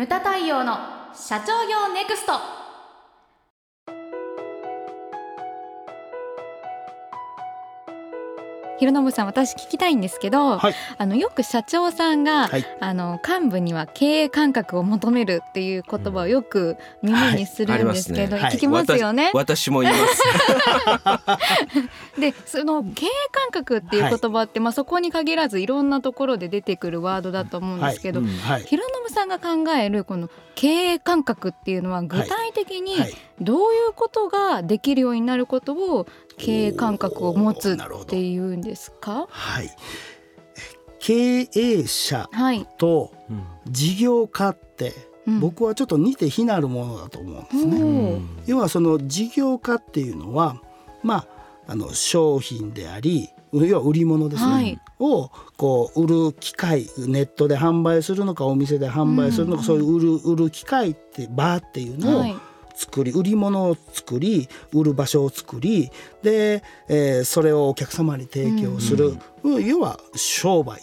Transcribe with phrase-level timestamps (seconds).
[0.00, 0.78] ムタ太陽の
[1.12, 2.59] 社長業ネクスト。
[8.80, 10.74] 広信さん私聞きたいんですけど、はい。
[10.96, 12.64] あのよく社長さんが、はい。
[12.80, 18.44] あの幹部には経営感覚を求めるっていう言葉をよく耳にするんですけど、はい。
[18.44, 18.50] ね。
[18.54, 19.32] 聞きますよね？
[19.34, 20.22] 私私も言います。
[22.18, 28.62] でその経営感覚っていう言葉って、まあそこに限らずいろんなところで出てくるワードだと思うんですけど、うんはい。
[28.62, 33.14] 広信さんが考えるこの経営感覚っていうのは具体的にはい。
[33.40, 36.06] どういうことができるようになることを
[36.40, 39.26] 経営感覚を持つっていうんですか？
[39.28, 39.70] はい。
[40.98, 44.92] 経営者はい、とうん事業家って
[45.26, 45.40] うん。
[45.40, 48.20] 僕はちょっと似て非なるものだと思うんですね。
[48.46, 50.56] 要はその事業家っていうのは
[51.02, 51.26] ま
[51.66, 54.80] ああの商品であり要は売り物ですね、はい。
[54.98, 59.66] をこう売る機会ネットで販売するのかお店で販売するのか、うん。
[59.66, 62.36] そういう売る売る機会ってバーっていうのをはい
[62.80, 65.90] 作り、売り物を作り売る場所を作り
[66.22, 70.80] で、えーそれをお客様に提供する、要は商売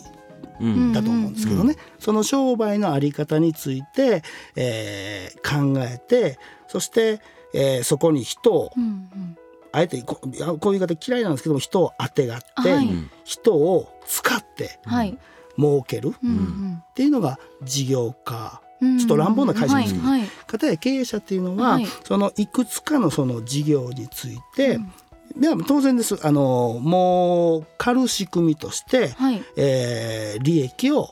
[0.59, 0.93] うん。
[0.93, 4.21] だと思うんですけどね、その商売のあり方について、
[4.55, 5.37] えー
[5.73, 6.37] 考えて
[6.67, 7.19] そして、
[7.53, 9.37] えーそこに人をうんうん。
[9.71, 12.89] あえてこういう言い方嫌いなんですけども人をあてがって、はい。
[13.23, 15.17] 人を使ってはい、
[15.57, 16.13] 儲ける。
[16.23, 18.61] うんっていうのが事業家。
[18.81, 19.93] うんちょっと乱暴な解釈です。
[19.93, 20.29] けどはいはい。
[20.29, 21.87] かたや経営者っていうのは、はい。
[22.03, 25.41] そのいくつかのその事業について、うん。
[25.41, 26.17] では当然です。
[26.25, 29.43] あのもう狩る仕組みとして、はい。
[29.55, 31.09] えー利益を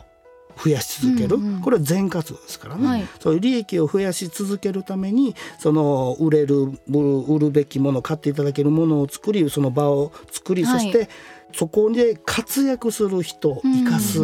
[0.63, 3.07] 増やし続ける、うんうんこれは全活動ですからね、はい。
[3.19, 11.09] そういう利益を増やし続けるためにその売れる売るべきもの買っていただけるものを作りその場を作り、はいそして
[11.53, 14.19] そこで活躍する人を生かす、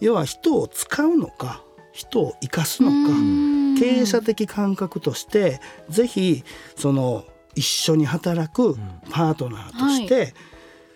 [0.00, 1.62] 要は人を使うのか
[1.98, 3.76] 人を生かすうんのか、うん。
[3.76, 6.44] 経営者的感覚としてぜひ
[6.76, 7.24] その
[7.56, 8.76] 一緒に働く
[9.10, 10.32] パートナーとして、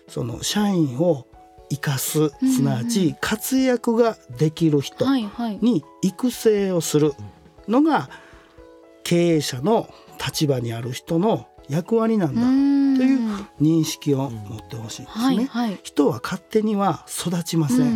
[0.07, 1.27] その社員を
[1.69, 5.59] 生かすすなわち活躍ができる人はいはい。
[5.61, 7.13] に育成をする
[7.67, 8.09] のが
[9.03, 9.89] 経営者の
[10.25, 15.23] 立場にある人の役割なんだという認識を持ってほしいですね。
[15.23, 15.79] はいはい。
[15.83, 17.79] 人は勝手には育ちません。
[17.79, 17.87] うん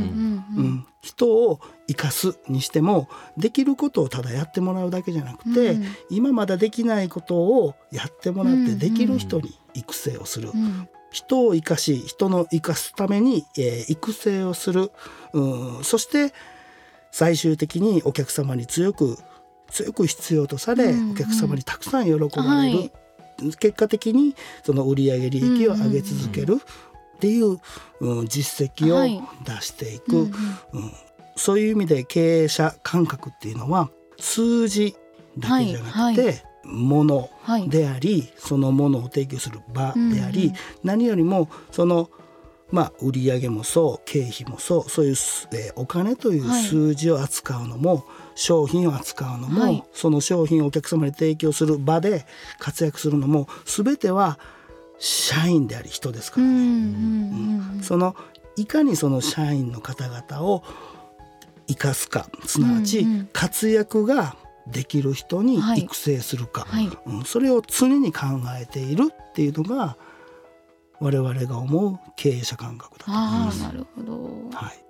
[0.57, 5.85] ううんん、人を生かすにしてもできることをただやってもらうだけじゃなくて、うん。
[6.09, 10.89] 今まだできないことをやってもらってできる人に育成をする、うん。
[11.11, 14.91] 人を生かし人の生かすために、えー育成をする、
[15.31, 16.33] うん、そして
[17.11, 19.17] 最終的にお客様に強く
[19.71, 21.11] 強く必要とされ、うんうん。
[21.11, 22.91] お客様にたくさん喜ばれる、はい。
[23.59, 26.59] 結果的にその売上利益を上げ続ける。
[27.17, 27.59] っていう、
[27.99, 29.19] うん、実績をはい。
[29.43, 30.21] 出していく、うん。
[30.23, 30.31] うん
[31.37, 33.89] そういう意味で経営者感覚っていうのは
[34.19, 34.95] 数字
[35.37, 36.33] だけじゃなくて、はいは
[36.63, 37.69] ものはい。
[37.69, 40.55] でありそのものを提供する場であり、うんうん。
[40.83, 42.09] 何よりもその
[42.71, 46.63] まあ売上もそう経費もそうそういうす、えーお金というはい。
[46.63, 48.05] 数字を扱うのも、
[48.35, 49.83] 商品を扱うのも、はい。
[49.93, 52.25] その商品をお客様に提供する場で
[52.59, 54.37] 活躍するのも全ては
[54.99, 56.47] 社員であり人ですから。
[56.47, 57.83] ね。
[57.83, 58.15] その
[58.57, 60.63] いかにその社員の方々を
[61.67, 62.27] 生かすか。
[62.45, 63.29] すなわちうんうん。
[63.33, 64.35] 活躍が
[64.67, 65.79] できる人にはい。
[65.79, 66.89] 育成するか、はい。
[67.05, 68.25] うん、それを常に考
[68.59, 69.97] えているっていうのが
[70.99, 73.63] 我々が思う経営者感覚だと思います。
[73.63, 74.57] ああなるほど。
[74.57, 74.85] はい、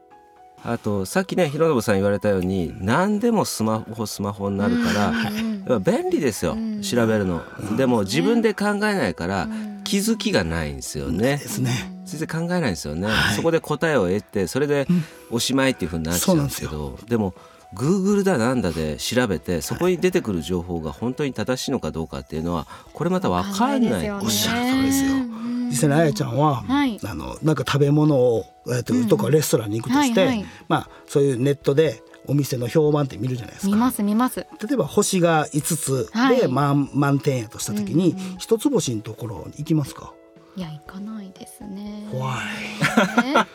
[0.64, 6.82] あとさっきね広信さん言われたように何でもスマホスマホになるから、うん便利ですよ、うん。
[6.82, 7.44] 調べるの。
[7.76, 9.82] でも自分で考えないからうん。
[9.84, 11.38] 気づきがないんですよね。
[11.38, 11.38] で。
[11.40, 11.97] すね。
[12.08, 13.36] 全然考えないんですよね、はい。
[13.36, 14.88] そこで答えを得てそれで
[15.30, 17.34] おしまいっていうふうになっちゃうんですけどでも
[17.74, 24.06] Google だなんだで調べてそこに出てくる情報が本当に正しいのかどうかっていうのはこれまた分かんない。
[24.06, 24.26] よね。
[24.26, 25.12] おっしゃる通りですよ。
[25.12, 25.68] うん。
[25.70, 26.98] 実際にあやちゃんは、はい。
[27.04, 30.46] あのなんか食べ物を、えっととかレストランに行くとして、はいはい。
[30.70, 33.74] まあそういうネットでお店の評判って見るじゃないですか。
[33.74, 34.40] 見ます見ます。
[34.40, 36.38] 例えば星が5つはい。
[36.38, 38.38] で満,、満点やとした時にうんうん。
[38.38, 40.14] 一つ星のところに行きますか？
[40.58, 42.08] いや行かないですね。
[42.12, 42.38] 怖い。
[43.26, 43.46] えなん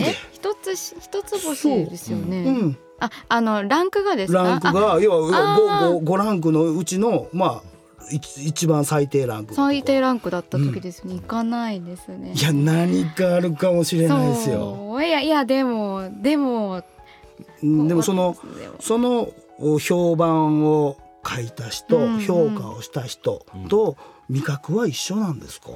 [0.00, 2.50] えで一つし一つ星ですよね、う。
[2.66, 4.42] ん、ああのランクがですか？
[4.42, 7.62] ランクあが要はあ 5, 5ランクのうちのまあ
[8.10, 12.32] 一一番最低ランク最低ランクだった時ですね、行かないですね。
[12.34, 15.00] いや何かあるかもしれないですよ。
[15.00, 16.82] いやいやでもでも
[17.62, 18.36] うんでもその
[18.80, 19.28] その
[19.60, 22.20] お評判を書いた人、うんうん。
[22.20, 23.96] 評価をした人と
[24.28, 25.68] 味覚は一緒なんですか？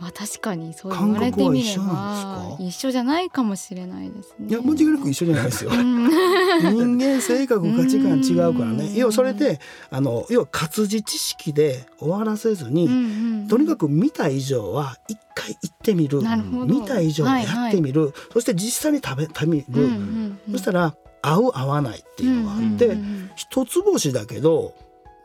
[0.00, 2.64] まあ確かにそう言われてみれば一緒なんですか？
[2.64, 4.48] 一緒じゃないかもしれないですね。
[4.48, 5.70] いや間違いなく一緒じゃないですよ。
[5.72, 6.08] うん。
[6.08, 8.86] 人間性格価値観違うからね。
[8.86, 8.94] うん。
[8.94, 9.60] 要はそれで
[9.90, 16.22] あの要は活字知識で終わらせずに、うんうんとにかく見た以上は一回行ってみる。
[16.66, 20.52] 見た以上はやってみる、そして実際に食べてみる、うんうんうん。
[20.52, 23.30] そしたら合う合わないっていうのがあって、うんうんうん。
[23.36, 24.74] 一つ星だけど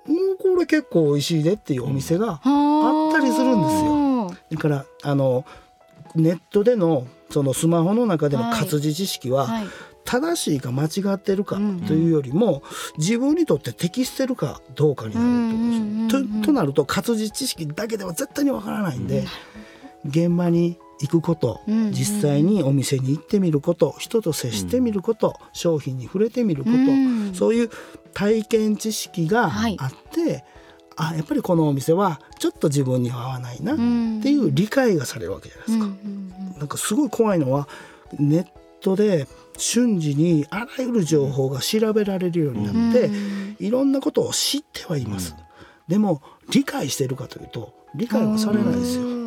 [0.09, 4.31] うんこれ結構美味しいでっていうお店が、あったりするんですよ。
[4.51, 5.45] だからあの
[6.15, 9.67] ネットでのそのスマホの中での活字知識は、はい、
[10.03, 12.63] 正しいか間違ってるかうんというよりも、
[12.97, 19.25] 自分にとって適してるかどうかになると思うんですとなると活字知識だけでは絶対にわからないんで、
[20.05, 27.33] 現場に行くこと、うんうん実際にお店に行ってみること人と接してみること、商品に触れてみること、うん。
[27.33, 27.69] そういう
[28.13, 29.77] 体験知識がはい。
[29.79, 30.43] あって、
[30.95, 34.21] あやっぱりこのお店はちょっと自分には合わないなっん。
[34.21, 35.85] ていう理解がされるわけじゃないですか。
[35.85, 37.69] うんうんなんかすごい怖いのは
[38.19, 38.45] ネッ
[38.81, 43.55] トで瞬時にあらゆる情報が調べられるようになうんって、うん。
[43.59, 45.35] いろんなことを知ってはいます、
[45.87, 46.21] でも
[46.51, 49.18] 理解してるかというと理解はされないですよ。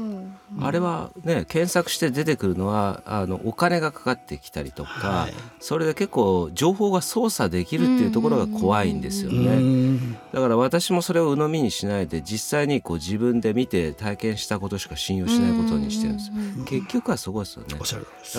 [0.56, 0.64] うん。
[0.64, 5.34] あれはね検索して出てくるのはあのお金がかかってきたりとか、はい。
[5.60, 9.56] それで結構情報が操作できるっていうところが怖いんですようね。
[9.56, 10.12] ん。
[10.32, 16.34] だから私もそれを鵜呑みにしないで実際にこう自分で見て体験したことしか信用しないことにしてるんですよ。
[16.64, 17.68] 結局はそこですよね。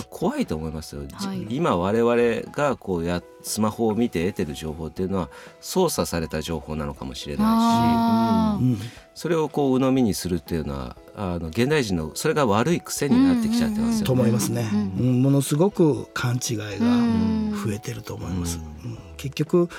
[0.09, 1.45] 怖いと思いますよ、じはい。
[1.49, 5.29] 今我々がこうやスマホを見て得てる情報っていうのは
[5.59, 8.81] 操作された情報なのかもしれないし
[9.13, 14.05] それをこう鵜呑みにするっていうのはあの現代人のそれが悪い癖になってきちゃってますよね。
[14.05, 14.63] と思いますね、
[14.97, 16.65] ものすごく勘違いが
[17.65, 18.59] 増えてると思います、
[19.17, 19.69] 結局、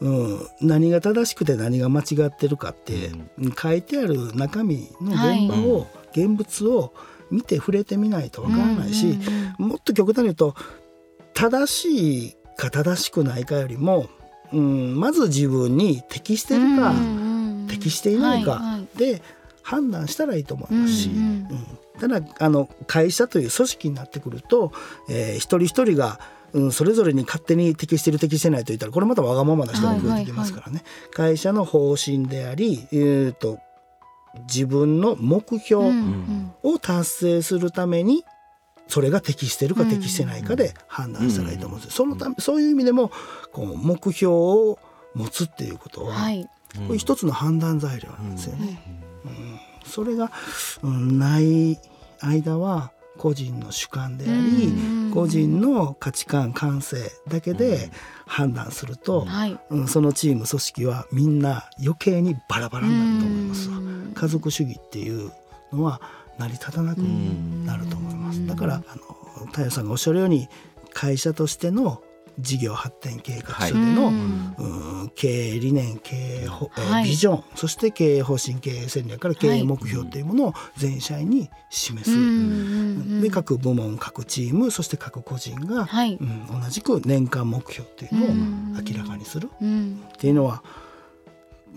[0.00, 3.10] うん、何が正しくて何が間違ってるかって、
[3.60, 6.92] 書いてある中身の現場を、現物を
[7.30, 9.18] 見て触れてみないとわからないし、
[9.58, 10.54] もっと極端に言うと
[11.34, 14.06] 正しいか正しくないかよりも、
[14.52, 16.94] うん、まず自分に適してるか、
[17.68, 18.52] 適していないか。
[18.52, 18.98] はいはい。
[18.98, 19.22] で
[19.66, 21.22] 判断したらいいと思いますし、うんうん。
[21.22, 21.66] うん。
[21.98, 24.70] ただあの会社という組織になってくると、
[25.10, 26.20] えー一人一人が、
[26.52, 33.58] うん、それぞれに勝手に適してる適してないと言ったらこれまたわがままな人が増えてきますからね、会社の方針であり、えー、と
[34.42, 35.86] 自分の目標
[36.62, 38.24] を達成するために
[38.86, 41.96] それが適してるか適してないかで判断したらいいと思うんですよ。
[41.96, 43.10] そのためそういう意味でも
[43.52, 44.78] こう目標を
[45.14, 46.48] 持つっていうことは、はい。
[46.86, 48.80] これ一つの判断材料なんですよね。
[49.00, 49.06] うん
[49.84, 50.30] それが、
[50.82, 51.78] うん、ない
[52.20, 57.90] 間は個人の主観であり、うん個人の価値観感性だけで
[58.26, 59.58] 判断すると、はい。
[59.70, 63.78] うんそのチーム組織はみんな余計にバラバラになると思いますわ。
[63.78, 64.12] うん。
[64.14, 65.32] 家族主義っていう
[65.72, 66.02] のは
[66.38, 68.46] 成り立たなくなると思います。
[68.46, 68.96] だからあ
[69.40, 70.48] の太陽さんがおっしゃるように
[70.92, 72.02] 会社としての
[72.38, 77.04] 事業発展計画書での、うんうん経営理念経営はい。
[77.04, 82.16] ビジョンそして経営方針経営戦略から経営目標というものを全社員に示す。
[82.16, 86.16] うんで各部門各チームそして各個人が、はい。
[86.16, 89.50] うん、同じく年間目標っていうのを明らかにする。
[89.60, 90.02] うん。
[90.12, 90.62] っていうのは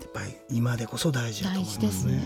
[0.00, 2.16] やっぱり今でこそ大事だと大思い事ですね。
[2.16, 2.22] ま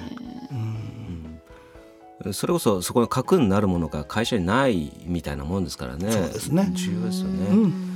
[2.22, 2.32] すね。
[2.32, 6.10] それこそそこの核になるものが会社にないみたいなもんですからね。
[6.10, 6.70] そうですね。
[6.72, 7.46] 重要ですよね。
[7.48, 7.93] うん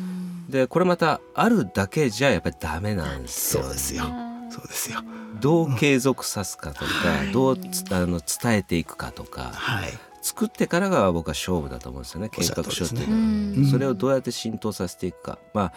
[0.48, 3.62] でこれまたあるだけじゃやっぱりダメなんですよ。
[3.64, 4.04] そうですよ。
[4.50, 5.02] そうですよ。
[5.40, 9.90] どう継続さすかとか、はいどうつあの伝えていくかとかはい。
[10.22, 13.20] 作ってからが僕は勝負だと思うんですよね計画書っていうのは。
[13.20, 15.38] うんそれをどうやって浸透させていくか。
[15.54, 15.72] まあ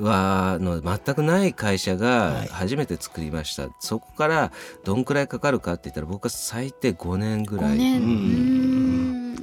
[0.00, 4.50] はあの全くない会社がはい初めて作りました、そこから
[4.84, 7.78] どんくらいかかるかって言ったら僕は最低5年ぐらい、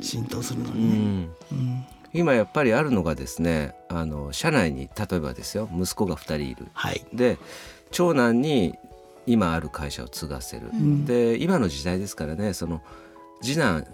[0.03, 0.95] 浸透するのうにね。
[0.97, 7.03] んうん今やっぱりあるのがですねあの社内に例えばですよ息子が2人いるはい。
[7.13, 7.37] で
[7.91, 8.75] 長男に
[9.25, 12.81] 今ある会社を継がせる、んで今の時代ですからねその
[13.41, 13.87] 次男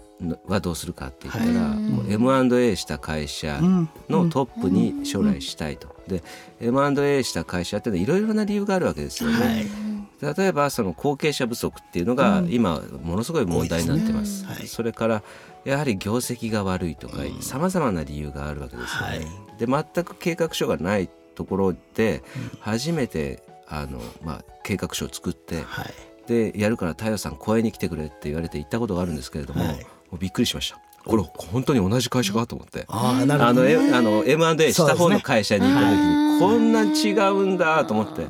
[0.46, 5.94] はどうするかって言ったら、はい M&A した会社うんのトップに将来したいと。
[6.08, 6.22] で
[6.60, 9.36] M&A した会社っていうのはいろいろな理由があるわけですよね。
[9.36, 10.36] はい。
[10.36, 14.40] 例えばその後継者不足っていうのがうん今ものすごい問題になってます。
[14.40, 15.22] すねはいそれから
[15.64, 19.08] やはり業績が悪いとかさまざまな理由があるわけですよね。
[19.08, 19.26] はい
[19.60, 22.22] で全く計画書がないところで
[22.60, 25.94] 初めてあの、まあ、計画書を作ってはい。
[26.26, 30.80] でやるから太陽さん公園に来てくれって言われて行ったことがあるんですけれども,、はいもうびっくりしました。
[31.04, 32.84] これ本当に同じ会社かと思って。
[32.88, 33.88] ああ、なるあの、ほどね。
[33.90, 38.26] えあの M&A した方の会社に行った時に、こんな違うんだと思って、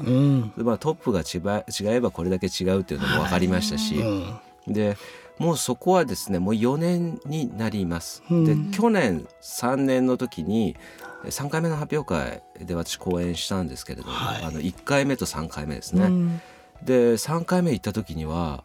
[0.56, 4.72] まあ、トップが違え違えばこれだけ違うっていうのも分かりましたし、うん。
[4.72, 4.96] で
[5.40, 8.22] もうそこはですねもう4年になります。
[8.30, 10.76] うんで去年3年の時に
[11.24, 16.04] 3回目の発表会で私講演したんですけれども、はいあの1回目と3回目ですね。
[16.04, 16.40] うん
[16.82, 18.64] で3回目行った時には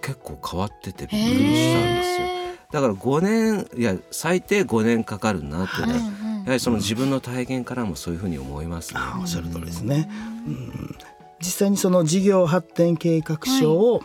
[0.00, 2.26] 結構変わっててびっくりしたんですよ。
[2.72, 5.94] だから5年いや最低5年かかるなってね、
[6.44, 9.00] やはりその自分の体験からもそういうふうに思いますね。
[9.00, 10.08] あおっしゃる通りですね。
[10.46, 10.96] うん
[11.40, 14.02] 実際にその事業発展計画書を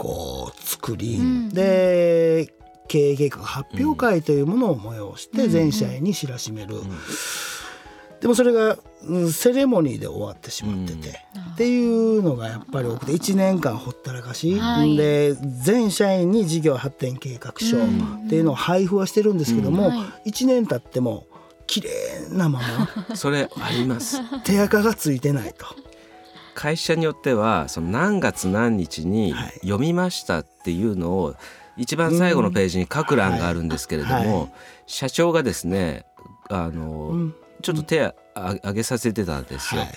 [0.00, 2.54] こう作り、うんで
[2.88, 5.50] 経営計画発表会というものを催してうん。
[5.50, 6.74] 全社員に知らしめる、
[8.20, 11.20] でもそれが、うんセレモニーで終わってしまってて、
[11.52, 14.96] っていうのがやっぱり多くて1年間ほったらかし、はい。
[14.96, 20.30] で全社員に事業発展計画書っていうのを配布はしてるんですけども、うんはい。
[20.30, 21.26] 1年経っても
[21.66, 21.90] 綺麗
[22.30, 22.60] なま
[23.08, 24.18] ま それあります。
[24.44, 25.89] 手垢がついてないと。
[26.60, 29.52] 会社によってはその何月何日にはい。
[29.62, 31.34] 読みましたっていうのを
[31.78, 34.52] 一番最後のページに書く欄があるんですけれども、
[34.86, 36.04] 社長がですね
[36.50, 37.34] あの、うん。
[37.62, 39.80] ちょっと手あ挙げさせてたんですよ。
[39.80, 39.90] はい。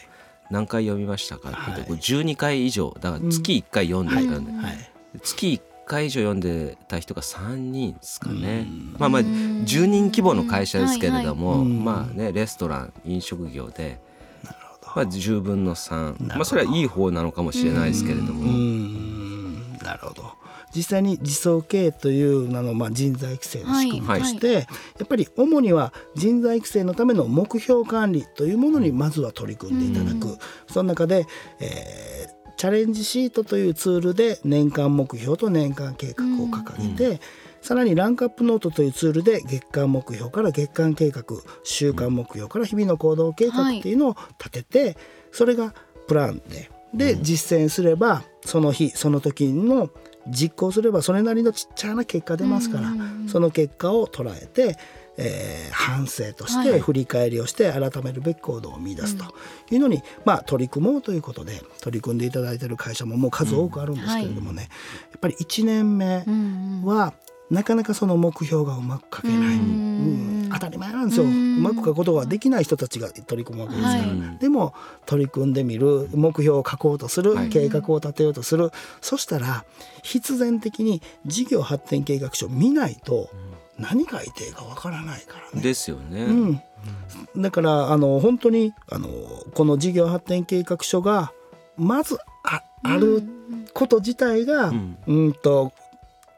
[0.52, 1.90] 何回読みましたかって言って、はい。
[1.90, 4.92] こう12回以上だから月1回読んでいたんで、はい。
[5.22, 8.68] 月1回以上読んでた人が3人ですかね、
[8.98, 14.00] まあまあ10人規模の会社ですけれども、まあねレストラン飲食業で、
[14.96, 16.36] まあ、10分の3なるほど。
[16.36, 19.78] まあそれはいい方なのかもしれないですけれども、うーん。
[19.84, 20.44] なるほど。
[20.76, 24.62] 実際に自走経営という名の、まあ、人材育成の仕組みとして、や
[25.04, 31.28] っぱり主には人材育成のための目標管理というものにまずは取り組んでいただく、その中で、
[31.60, 37.20] えーチャレンジシートというツールで年間目標と年間計画を掲げて、
[37.64, 41.24] さらにランクアップノートというツールで月間目標から月間計画
[41.64, 44.98] 週間目標から日々の行動計画っていうのを立てて、
[45.32, 45.74] それが
[46.08, 49.90] プランでで実践すればその日その時の
[50.28, 52.92] 実行すればそれなりのちっちゃな結果出ますから、
[53.28, 54.78] その結果を捉えて、
[55.18, 56.72] えー反省としはい。
[56.72, 59.26] て振り返りをして改めるべき行動を見出すと
[59.72, 64.70] いうのに、まあ、取り組もうということで取り組んでいただいている会社ももう数多くあるんですけれどもね、
[65.12, 66.24] やっぱり1年目
[66.86, 67.14] は
[67.54, 70.50] なかなかその目標がうまく書けない、うん。
[70.52, 74.38] 当たり前なんですよ、うまく書くことができない人たちが取り組むわけですから、はい。
[74.40, 74.74] でも
[75.06, 77.50] 取り組んでみる目標を書こうとする、はい。
[77.50, 78.72] 計画を立てようとする。
[79.02, 79.66] そしたら
[80.02, 83.30] 必然的に事業発展計画書を見ないと
[83.78, 85.62] 何書いていいかわからないからね。
[85.62, 86.26] ですよね。
[86.26, 89.10] うん、だからあの本当にあの
[89.54, 91.32] この事業発展計画書が
[91.78, 93.22] まずあある
[93.74, 94.98] こと自体が、ん。
[95.06, 95.72] うんと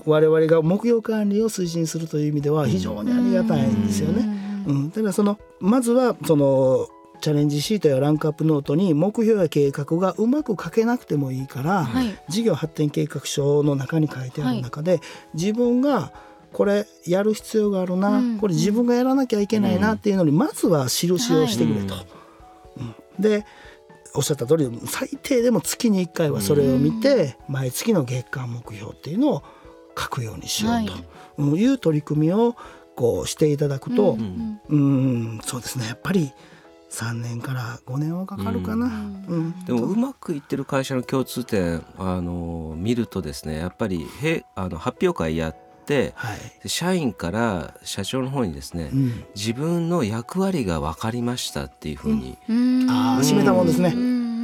[0.06, 4.26] 我々が目標管理を推進するという意味では非常にありがたいんですよね。
[4.68, 6.88] うん、ただそのまずはその
[7.22, 12.20] チャレンジシートやランクアップノートに目標や計画がうまく書けなくてもいいから、はい。
[12.30, 15.02] 事業発展計画書の中に書いてある中で、
[15.34, 16.12] 自分が
[16.54, 18.38] これやる必要があるな、うん。
[18.38, 21.96] これ自分がやらなきゃいけないなっていうのにまずは印をしてくれと。
[22.78, 22.96] うん。
[23.20, 23.46] で
[24.14, 29.44] おっしゃった通り最低でも月に1回はそれを見て、毎月の月間目標っていうのを
[29.98, 31.00] 書くようにしようと、は
[31.58, 31.66] い。
[31.66, 32.56] う取り組みを
[32.96, 35.40] こうしていただくと、うんうん。
[35.44, 35.88] そうですね。
[35.88, 36.32] やっぱり
[36.90, 38.88] 3年から5年はかかるかな。
[38.88, 39.66] うん。
[39.66, 46.38] でもうまくいってる会社の共通点あの見るとですねやっぱりへあの発表会やってはい。
[46.64, 49.26] で社員から社長の方にですね、うん。
[49.36, 52.90] 自分の役割が分かりましたっていうふうに、うん。
[52.90, 53.94] ああ締めたもんですね。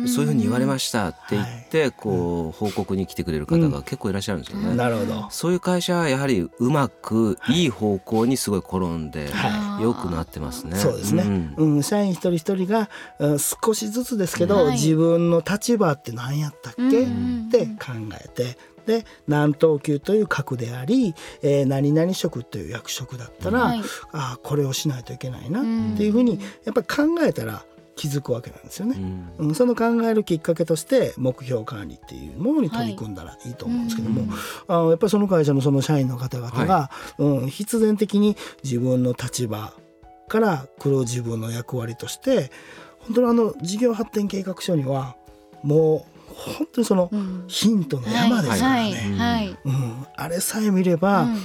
[0.07, 4.75] そういうふうに言われましたって言って、こう報告に来てくれる方が結構いらっしゃるんですよね。
[4.75, 5.27] なるほど。
[5.29, 7.65] そういう会社はやはりうまくい。
[7.65, 10.77] い方向にすごい転んでは良くなってますね。
[10.77, 11.53] そうですね、ん。
[11.57, 11.83] うん。
[11.83, 12.89] 社員一人一人が、
[13.19, 14.73] うん少しずつですけど、はい。
[14.73, 17.45] 自分の立場って何やったっけ、うん。
[17.47, 17.93] って考
[18.23, 23.81] えてで何等級という格であり、えー何々職という役職だったら、はい。
[24.11, 27.63] ああこれをしないといけないなうんっていうふうにやっぱり考えたら
[28.01, 28.95] 気づくわけなんですよね。
[29.37, 29.49] うん。
[29.49, 34.25] うん、その考えるきっかけとして目標管理っていうものに取り組んだらいいと思うんですけども、
[34.67, 36.89] あのやっぱりその会社のその社員の方々が、
[37.19, 39.71] うん、必然的に自分の立場
[40.29, 42.49] から来る自分の役割として
[43.01, 45.15] 本当にあの事業発展計画書には
[45.61, 47.45] もう本当にそのうん。
[47.47, 49.57] ヒントの山ですからね。
[50.15, 51.37] あれさえ見れば、うん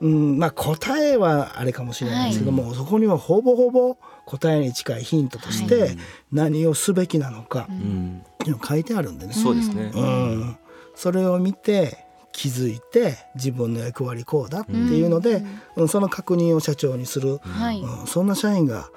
[0.00, 5.96] まあ、答えはあれかもしれないですけども、そこにはほぼほぼ答えに近いヒントとして
[6.32, 8.22] 何をすべきなのかうん。
[8.34, 9.92] っていうのが書いてあるんでね、そうですね。
[9.94, 10.56] うん。
[10.94, 15.42] それを見て気づいて自分の役割こうだっていうので、
[15.76, 15.88] うん。
[15.88, 17.80] その確認を社長にする、はい。
[17.80, 18.88] うんそんな社員が、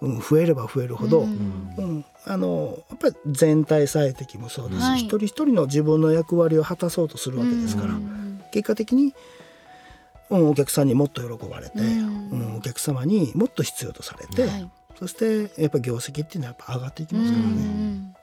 [0.00, 2.04] うん、増えれば増えるほど、うん。
[2.24, 5.00] あのやっぱり全体最適もそうですし、はい。
[5.00, 7.94] 一人一人の自分の役割を果たそうとするわけですから、
[8.52, 9.14] 結果的に、
[10.30, 14.70] うん、お客さんにもっと喜ばれて、ううんんお客様にもっと必要とされて、はい。
[14.98, 18.14] そしてやっぱ業績っていうのはやっぱ上がっていきますからね、うん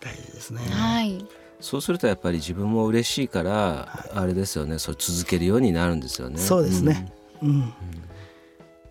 [0.00, 0.60] 大事ですね。
[0.70, 1.24] はい。
[1.60, 4.78] そうするとやっぱり自分も嬉しいから、あれですよね。
[4.78, 6.38] それ続けるようになるんですよね。
[6.38, 7.12] そうですね、
[7.42, 7.60] うん。
[7.60, 7.66] や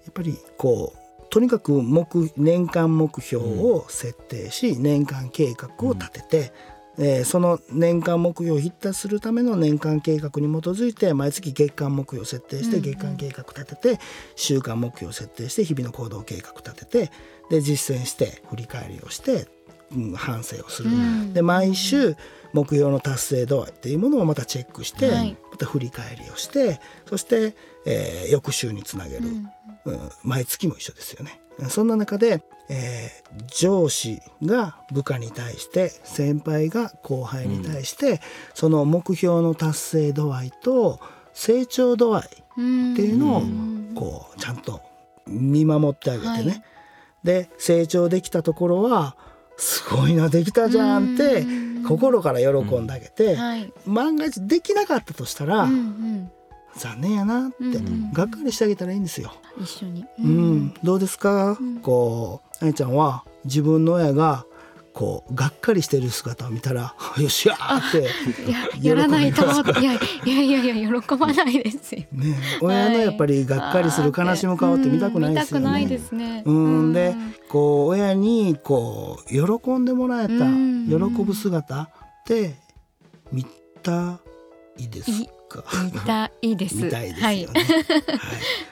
[0.09, 2.07] っぱりこうとにかく目
[2.37, 6.53] 年間目標を設定し、年間計画を立てて、
[6.97, 13.99] えーその年間目標を筆達するための年間計画に基づいて毎月月間目標を設定して月間計画立てて
[14.35, 17.11] 週間目標を設定して日々の行動計画立てて
[17.49, 19.47] で実践して振り返りをして、
[19.91, 20.89] うん、反省をする。
[20.89, 21.33] うん。
[21.33, 22.15] で毎週
[22.53, 25.37] 目標の達成度合いっていうものをまたチェックして、はい。
[25.51, 29.27] また振り返りをしてそして、えー翌週につなげる、
[29.85, 30.09] うん。
[30.23, 31.41] 毎月も一緒ですよね。
[31.69, 38.21] そんな中で、えー上司が部下に対して先輩が後輩に対して、
[38.53, 40.99] その目標の達成度合いと
[41.33, 43.91] 成長度合いうんっていうのをうん。
[43.95, 44.81] こうちゃんと
[45.27, 46.63] 見守ってあげてね、はい。
[47.23, 49.15] で成長できたところは
[49.57, 51.83] すごいなできたじゃんってうん。
[51.83, 53.71] 心から喜んであげて、はい。
[53.85, 56.31] 万が一できなかったとしたら、うんうん。
[56.77, 59.33] 残念やなって、うんがっかりしてあげたらいいんですよ。
[59.61, 60.05] 一緒に。
[60.19, 64.45] うん、どうですか、こうあやちゃんは自分の親が
[64.93, 68.03] こうがっかりしてる姿を見たら「よっしゃ!」って
[68.81, 70.41] ややらないと思っていやいや
[70.73, 72.03] いや喜ばないですよ。
[72.13, 75.81] ね親のやっぱりがっかりする悲しむ顔って見たくないですよね。
[75.81, 76.43] うんですね。
[76.45, 77.13] うんで
[77.49, 80.87] こう親にこう喜んでもらえたうん。
[80.87, 81.89] 喜ぶ姿っ
[82.25, 82.55] て
[83.33, 83.45] 見
[83.83, 84.19] た
[84.77, 85.11] いです
[85.49, 85.63] か？
[85.83, 86.75] 見たいです。
[86.85, 87.21] 見たいですよね。
[87.21, 87.47] ははいい。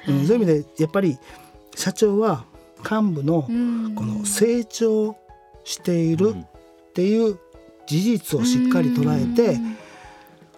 [0.08, 1.18] うんそういう意味でやっぱり
[1.76, 2.46] 社長は
[2.90, 3.96] 幹部のうん。
[3.96, 5.16] この成長
[5.64, 6.42] しているうん。
[6.42, 6.46] っ
[6.94, 7.40] ていう
[7.88, 9.60] 事実をしっかり捉えて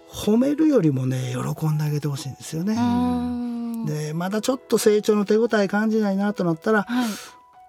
[0.09, 2.73] 褒めるよりもね喜んであげてほしいんですよね。
[2.73, 7.09] うんでまだちょっと成長の手応え感じないなとなったらはい。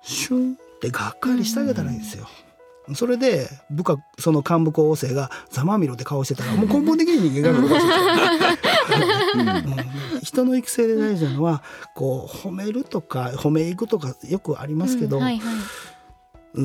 [0.03, 2.27] シュンってがっかりしてあげたらいいんですよ。
[2.95, 10.21] それで部下その幹部候補生がざまみろって顔してたらもう根本的に人間がおかしいですよ うん。
[10.23, 11.63] 人の育成で大事なのは
[11.95, 15.23] こう褒めるとか褒めいくとかよくありますけど、うん。
[15.23, 15.55] はいはい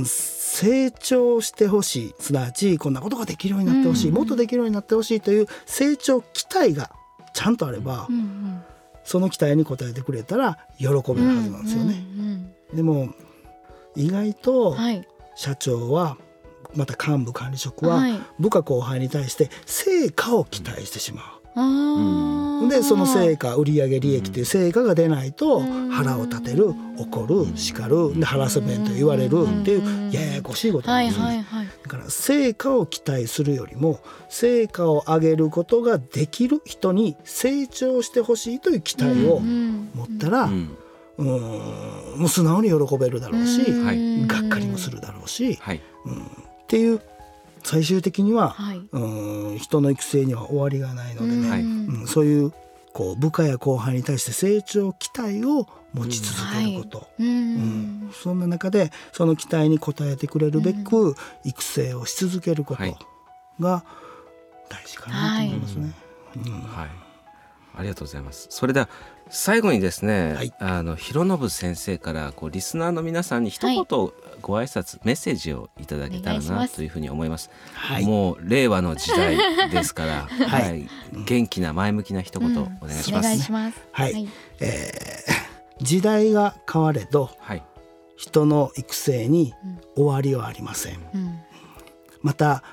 [0.06, 2.93] 成長してほしいすなわちこん。
[2.93, 4.15] なことができるようになってほしい、うん。
[4.15, 6.91] もっとできるようになってほしいという成長期待が
[7.34, 7.58] ちゃん。
[7.58, 8.15] とあれば、うん。
[8.15, 8.63] うん。
[9.04, 11.15] その期待に応えてくれたら喜べるはず
[11.52, 11.65] なん。
[11.65, 11.95] ですよね。
[11.95, 12.54] うん。
[12.74, 13.13] でも
[13.95, 14.78] 意外と
[15.36, 16.17] 社長は
[16.74, 18.06] また幹部管理職は
[18.39, 21.40] 部下後輩に対して成果を期待してしまう。
[22.70, 25.82] でその成果売上利益という成果が出ないとうん。
[25.92, 31.26] 腹を立てる怒る叱るでハラスメント言われるっていうややこしいことなはいんですよ。
[31.28, 31.32] ね。
[31.32, 31.68] はいはい。
[31.84, 40.52] だから成果を期待するよりも成果を上げることができる人に成長してほしいという期待をうん持ったら、う
[41.18, 43.64] うん素直に喜べるだろうし、
[44.28, 45.78] がっかりもするだろうし、はい。
[45.78, 45.82] っ
[46.68, 47.02] ていう
[47.63, 48.78] 最終的には、はい。
[48.78, 51.62] うーん人の育成には終わりがないのでね、はい。
[51.62, 52.54] うんそういう
[52.93, 58.08] こう部下や後輩に対して成長期待を持ち続けること、ううん。
[58.08, 58.12] ん。
[58.12, 62.97] そんな中でその期待に応えてくれるべく育成をし続けることはい。
[63.60, 63.86] が
[64.69, 65.93] 大事かなと思いますね。
[66.36, 66.52] うん。
[66.63, 66.89] はい。
[67.74, 68.47] ありがとうございます。
[68.50, 68.89] それでは
[69.32, 70.54] 最後にですね、はい。
[70.60, 73.76] あの広信先生からこうリスナーの皆さんに一言
[74.41, 77.50] ご挨拶、メッセージをいただけたらなというふうに思います。
[77.74, 78.06] はい。
[78.06, 79.38] もう令和の時代
[79.72, 80.62] ですから、はい。
[80.63, 80.89] はい、
[81.26, 82.50] 元気な前向きな一言
[82.82, 83.24] お願いしおます。
[83.24, 83.78] 願いします。
[83.91, 84.28] はい。
[84.60, 87.63] えー時代が変われどはい、
[88.15, 89.54] 人の育成に
[89.96, 91.00] 終わりはありません。
[91.13, 91.39] うん。
[92.22, 92.63] また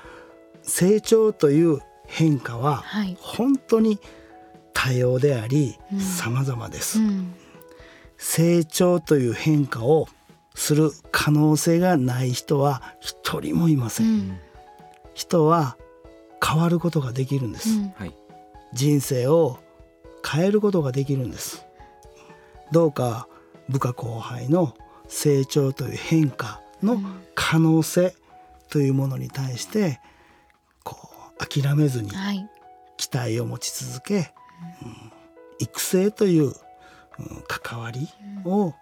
[0.61, 3.17] 成長という変化ははい。
[3.19, 3.99] 本当に
[4.73, 6.99] 多様でありうん様々です。
[6.99, 7.33] うん
[8.21, 10.09] 成長という変化を
[10.53, 14.03] する可能性がない人は一人もいませ。
[14.03, 14.39] うんん
[15.13, 15.77] 人は
[16.45, 17.69] 変わることができるんです。
[17.69, 18.13] うんはい、
[18.73, 19.59] 人生を
[20.25, 21.65] 変えることができるんです。
[22.71, 23.27] どうか
[23.69, 24.73] 部下後輩の
[25.07, 26.99] 成長という変化の
[27.35, 28.15] 可能性
[28.69, 29.99] というものに対して
[30.83, 30.97] こ
[31.39, 32.49] う諦めずにはい
[32.97, 34.38] 期待を持ち続け、うん
[35.59, 36.53] 育成という、うん
[37.49, 38.07] 関わり
[38.45, 38.73] を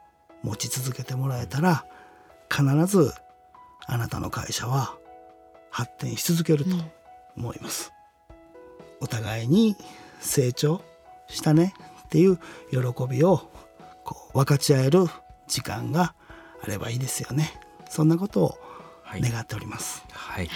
[0.43, 1.85] 持ち続けてもらえたら
[2.51, 3.11] 必ず
[3.87, 4.95] あなたの会社は
[5.71, 6.75] 発展し続けると
[7.35, 7.93] 思います。
[8.99, 9.75] お互いに
[10.19, 10.81] 成長
[11.27, 11.73] したね
[12.05, 12.37] っていう
[12.69, 13.49] 喜びを
[14.03, 15.05] こう分かち合える
[15.47, 16.13] 時間が
[16.61, 17.59] あればいいですよね。
[17.89, 18.57] そんなことを
[19.07, 20.03] はい、願っております。
[20.11, 20.49] はい、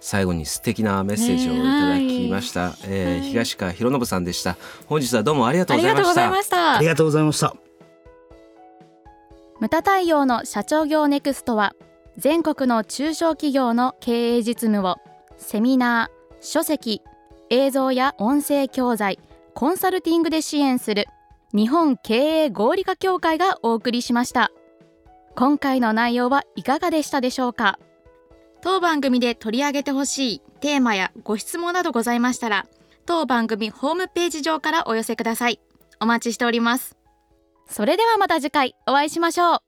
[0.00, 3.20] 最後に素敵なメッセージをいただきました、え。
[3.22, 4.56] ー東川博信さんでした。
[4.86, 6.30] 本日はどうもありがとうございました。
[6.30, 6.76] ました。
[6.76, 7.54] ありがとうございました。
[9.60, 11.74] ムタ太陽の社長業ネクストは
[12.16, 14.96] 全国の中小企業の経営実務を
[15.36, 17.02] セミナー、書籍、
[17.50, 19.18] 映像や音声教材、
[19.54, 21.06] コンサルティングで支援する
[21.52, 24.52] 日本経営合理化協会がお送りしました。
[25.34, 27.78] 今回の内容はいかがでしたでしょうか？
[28.60, 32.66] 当番組で取り上げてほしいテーマやご質問などございましたら
[33.06, 35.60] 当番組ホームページ上からお寄せください。
[36.00, 36.96] お待ちしております。
[37.66, 39.67] それではまた次回お会いしましょう。